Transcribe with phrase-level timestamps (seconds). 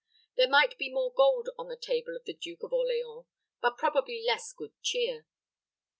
[0.35, 3.27] There might be more gold on the table of the Duke of Orleans,
[3.61, 5.27] but probably less good cheer.